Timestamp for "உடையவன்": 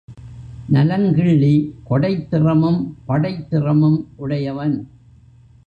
4.15-4.89